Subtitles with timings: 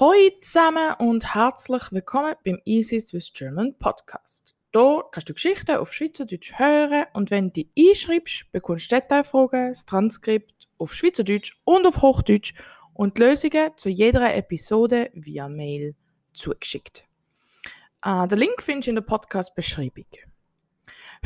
[0.00, 4.54] Hallo zusammen und herzlich willkommen beim Easy Swiss German Podcast.
[4.72, 9.70] Hier kannst du Geschichten auf Schweizerdeutsch hören und wenn du dich einschreibst, bekommst du Detailfragen,
[9.70, 12.54] das Transkript auf Schweizerdeutsch und auf Hochdeutsch
[12.92, 15.96] und Lösungen zu jeder Episode via Mail
[16.32, 17.04] zugeschickt.
[18.06, 20.06] Uh, den Link findest du in der Podcast-Beschreibung.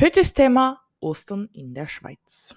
[0.01, 2.55] Heute ist das Thema Ostern in der Schweiz.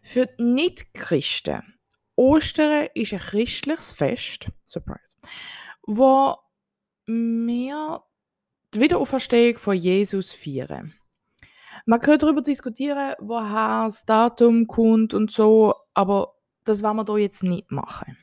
[0.00, 1.74] Für Nicht-Christen
[2.22, 5.16] Ostern ist ein christliches Fest, Surprise,
[5.84, 6.36] wo
[7.06, 8.00] wir
[8.72, 10.94] die Wiederauferstehung von Jesus feiern.
[11.84, 17.24] Man kann darüber diskutieren, woher das Datum kommt und so, aber das wollen wir hier
[17.24, 18.16] jetzt nicht machen.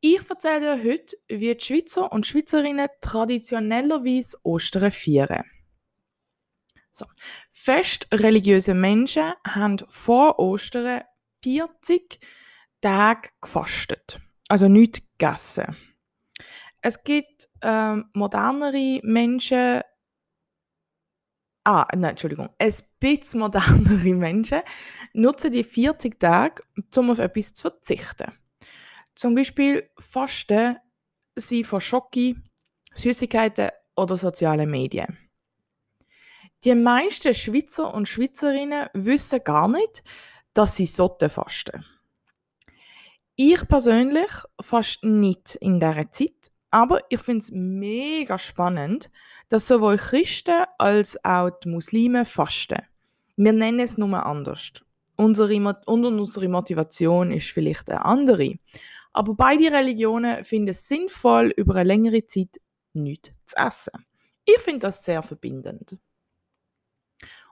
[0.00, 5.44] Ich erzähle dir heute, wie die Schweizer und Schweizerinnen traditionellerweise Ostern feiern.
[6.90, 7.04] So.
[7.50, 11.02] Fest religiöse Menschen haben vor Ostern
[11.42, 12.18] 40
[12.84, 14.20] Tage gefastet.
[14.48, 15.74] Also nichts gegessen.
[16.82, 19.80] Es gibt ähm, modernere Menschen,
[21.64, 24.60] ah, nein, Entschuldigung, ein bisschen modernere Menschen
[25.14, 26.62] nutzen die 40 Tage,
[26.94, 28.32] um auf etwas zu verzichten.
[29.14, 30.76] Zum Beispiel fasten
[31.36, 32.36] sie von Schoki,
[32.94, 35.16] Süßigkeiten oder sozialen Medien.
[36.64, 40.04] Die meisten Schweizer und Schweizerinnen wissen gar nicht,
[40.52, 41.84] dass sie sollten fasten.
[43.36, 49.10] Ich persönlich fast nicht in dieser Zeit, aber ich finde es mega spannend,
[49.48, 52.82] dass sowohl Christen als auch die Muslime fasten.
[53.36, 54.84] Wir nennen es nur anders.
[55.16, 55.54] Unsere,
[55.86, 58.54] und unsere Motivation ist vielleicht eine andere.
[59.12, 62.60] Aber beide Religionen finden es sinnvoll, über eine längere Zeit
[62.92, 64.06] nichts zu essen.
[64.44, 65.98] Ich finde das sehr verbindend.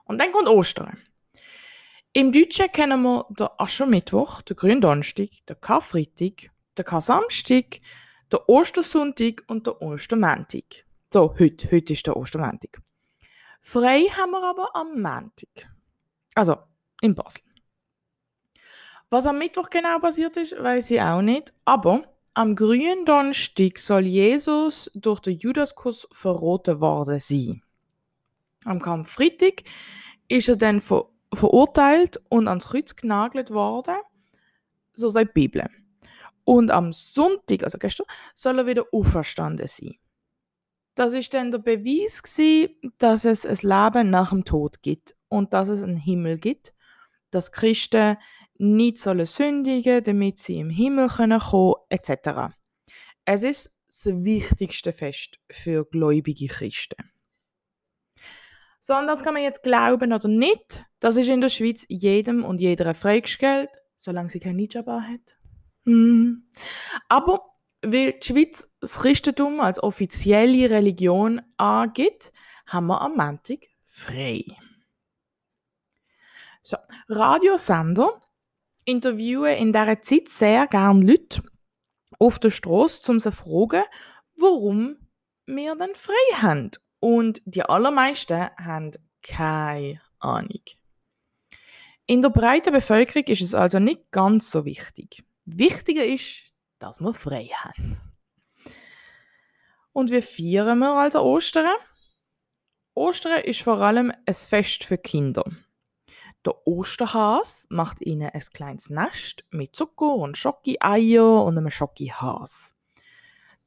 [0.05, 0.97] Und dann kommt Ostern.
[2.15, 7.81] Im Deutschen kennen wir den Aschermittwoch, den Gründonnerstag, den Karfreitag, den Karsamstag,
[8.31, 10.85] den Ostersonntag und den Ostermäntig.
[11.11, 12.79] So, heute, heute ist der Ostermäntig.
[13.61, 15.67] Frei haben wir aber am Montag.
[16.35, 16.57] Also,
[17.01, 17.41] in Basel.
[19.09, 21.51] Was am Mittwoch genau passiert ist, weiß ich auch nicht.
[21.65, 22.03] Aber
[22.35, 27.63] am grünen Donnerstag soll Jesus durch den Judaskuss verroten worden sein.
[28.65, 29.63] Am Karfreitag
[30.27, 33.95] ist er dann von verurteilt und ans Kreuz genagelt worden,
[34.93, 35.67] so sagt die Bibel.
[36.45, 38.05] Und am Sonntag, also gestern,
[38.35, 39.95] soll er wieder auferstanden sein.
[40.95, 45.53] Das ist dann der Beweis gewesen, dass es ein Leben nach dem Tod gibt und
[45.53, 46.73] dass es einen Himmel gibt,
[47.31, 48.17] dass Christen
[48.57, 52.53] nicht sollen sündigen, damit sie im Himmel kommen können etc.
[53.25, 57.12] Es ist das wichtigste Fest für gläubige Christen.
[58.85, 60.83] So, und das kann man jetzt glauben oder nicht.
[60.99, 65.37] Das ist in der Schweiz jedem und jeder freigestellt, solange sie kein Nijaba hat.
[65.85, 66.49] Hm.
[67.07, 67.45] Aber
[67.81, 72.33] weil die Schweiz das Christentum als offizielle Religion angibt,
[72.67, 74.43] haben wir am Montag frei.
[76.61, 76.75] So,
[77.07, 78.21] Radiosender
[78.83, 81.41] interviewen in dieser Zeit sehr gerne Leute
[82.19, 83.83] auf der Straße, um sie zu fragen,
[84.35, 84.97] warum
[85.45, 86.71] wir dann frei haben
[87.03, 88.91] und die allermeisten haben
[89.21, 90.61] keine Ahnung.
[92.05, 95.21] In der breiten Bevölkerung ist es also nicht ganz so wichtig.
[95.43, 97.99] Wichtiger ist, dass wir frei haben.
[99.91, 101.75] Und wie feiern wir also Ostern?
[102.93, 105.43] Ostern ist vor allem ein Fest für Kinder.
[106.45, 112.73] Der Osterhas macht ihnen ein kleines Nest mit Zucker und Schoki-Eier und einem Schoki-Has.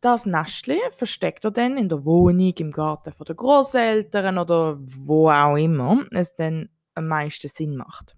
[0.01, 5.57] Das Nestli versteckt er dann in der Wohnung, im Garten der Großeltern oder wo auch
[5.57, 8.17] immer es dann am meisten Sinn macht.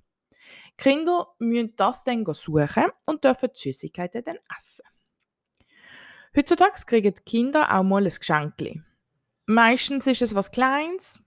[0.79, 4.85] Die Kinder müssen das dann suchen und dürfen die Süßigkeiten dann essen.
[6.37, 8.55] Heutzutage kriegen die Kinder auch mal ein Geschenk.
[9.47, 11.19] Meistens ist es was Kleines,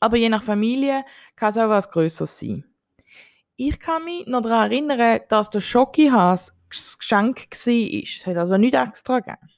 [0.00, 2.64] aber je nach Familie kann es auch was Größeres sein.
[3.56, 8.02] Ich kann mich noch daran erinnern, dass der Schokihas das Geschenk war.
[8.02, 9.48] Es hat also nicht extra gegeben.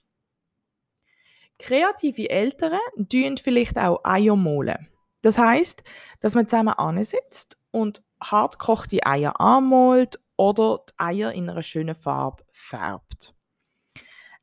[1.65, 2.79] Kreative Eltern
[3.11, 4.87] tun vielleicht auch Eier malen.
[5.23, 5.83] Das heißt,
[6.21, 12.45] dass man zusammen ansitzt und hartgekochte Eier anmalt oder die Eier in einer schönen Farbe
[12.53, 13.35] färbt.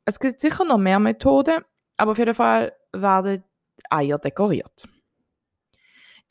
[0.04, 1.64] Es gibt sicher noch mehr Methoden,
[1.96, 3.44] aber auf jeden Fall werden
[3.78, 4.88] die Eier dekoriert.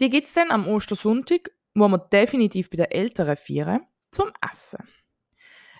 [0.01, 4.85] Die gibt es dann am Ostersonntag, wo wir definitiv bei den Eltern feiern, zum Essen.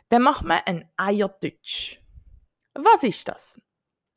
[0.08, 2.00] Dann macht man einen Eiertütsch.
[2.74, 3.60] Was ist das?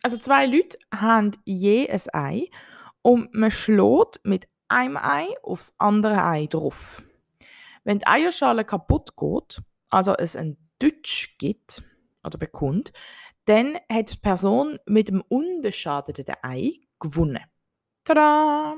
[0.04, 2.50] Also zwei Leute haben je ein Ei
[3.00, 7.02] und man schlägt mit einem Ei aufs andere Ei drauf.
[7.84, 11.82] Wenn die Eierschale kaputt geht, also es einen Dutsch gibt,
[12.22, 12.92] oder bekommt,
[13.46, 17.40] dann hat die Person mit dem unbeschadeten Ei gewonnen.
[18.04, 18.74] Tada!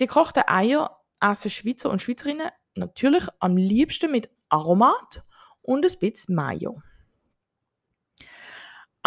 [0.00, 5.24] Die gekochten Eier essen Schweizer und Schweizerinnen natürlich am liebsten mit Aromat
[5.62, 6.82] und ein bisschen Mayo.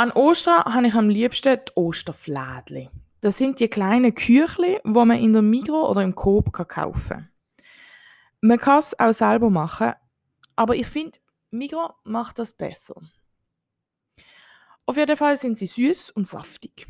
[0.02, 2.90] An Ostern habe ich am liebsten die Osterflädli.
[3.22, 7.30] Das sind die kleinen Küchli, die man in der Migro oder im Coop kaufen kann.
[8.42, 9.94] Man kann es auch selber machen,
[10.56, 11.20] aber ich finde,
[11.52, 13.00] Migro macht das besser.
[14.88, 16.88] Auf jeden Fall sind sie süß und saftig.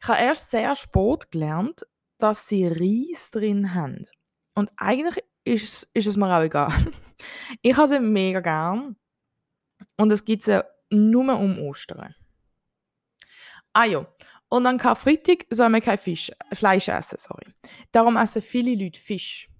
[0.00, 4.06] Ich habe erst sehr spät gelernt, dass sie Reis drin haben.
[4.54, 6.72] Und eigentlich ist, ist es mir auch egal.
[7.60, 8.96] Ich habe sie mega gern.
[9.98, 12.14] Und es gibt sie nur um Ostern.
[13.72, 14.06] Ah ja,
[14.48, 17.46] und an Karfreitag soll man kein Fisch, Fleisch essen, sorry.
[17.92, 19.50] Darum essen viele Leute Fisch,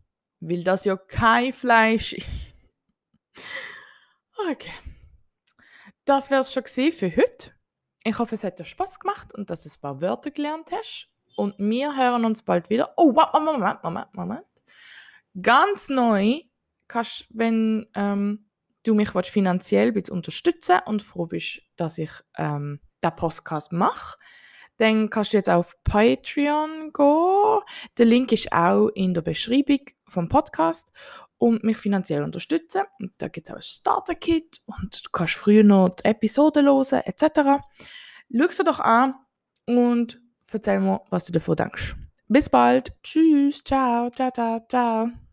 [0.41, 2.27] weil das ja kein Fleisch ist.
[4.51, 4.71] Okay.
[6.05, 7.53] Das wäre es schon für heute.
[8.05, 11.11] Ich hoffe, es hat dir Spaß gemacht und dass du ein paar Wörter gelernt hast.
[11.37, 12.95] Und wir hören uns bald wieder.
[12.97, 14.47] Oh, Moment, Moment, Moment.
[15.43, 16.41] Ganz neu
[16.87, 18.48] kannst, wenn ähm,
[18.85, 24.19] du mich willst, finanziell ein unterstützen und froh bist, dass ich ähm, den Podcast mache,
[24.79, 27.61] dann kannst du jetzt auf Patreon gehen.
[27.99, 30.91] Der Link ist auch in der Beschreibung vom Podcast
[31.37, 32.83] und mich finanziell unterstützen.
[33.01, 37.03] Und da gibt es auch ein Starter-Kit und du kannst früher noch die Episoden hören
[37.05, 37.63] etc.
[38.33, 39.15] Schau es doch an
[39.67, 40.21] und
[40.53, 41.97] erzähl mir, was du davon denkst.
[42.29, 42.93] Bis bald.
[43.03, 43.63] Tschüss.
[43.65, 44.11] Ciao.
[44.11, 45.28] Ciao, ciao, ciao.